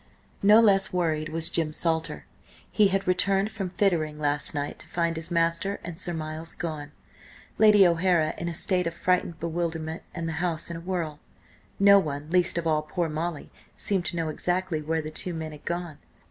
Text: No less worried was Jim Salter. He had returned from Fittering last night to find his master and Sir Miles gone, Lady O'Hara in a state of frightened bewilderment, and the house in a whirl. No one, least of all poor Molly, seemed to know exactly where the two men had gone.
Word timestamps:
No 0.41 0.59
less 0.59 0.91
worried 0.91 1.29
was 1.29 1.51
Jim 1.51 1.71
Salter. 1.71 2.25
He 2.71 2.87
had 2.87 3.07
returned 3.07 3.51
from 3.51 3.69
Fittering 3.69 4.17
last 4.17 4.55
night 4.55 4.79
to 4.79 4.87
find 4.87 5.15
his 5.15 5.29
master 5.29 5.79
and 5.83 5.99
Sir 5.99 6.11
Miles 6.11 6.53
gone, 6.53 6.91
Lady 7.59 7.85
O'Hara 7.85 8.33
in 8.39 8.49
a 8.49 8.53
state 8.55 8.87
of 8.87 8.95
frightened 8.95 9.39
bewilderment, 9.39 10.01
and 10.15 10.27
the 10.27 10.33
house 10.41 10.71
in 10.71 10.77
a 10.77 10.81
whirl. 10.81 11.19
No 11.79 11.99
one, 11.99 12.31
least 12.31 12.57
of 12.57 12.65
all 12.65 12.81
poor 12.81 13.09
Molly, 13.09 13.51
seemed 13.77 14.05
to 14.05 14.15
know 14.15 14.29
exactly 14.29 14.81
where 14.81 15.03
the 15.03 15.11
two 15.11 15.35
men 15.35 15.51
had 15.51 15.65
gone. 15.65 15.99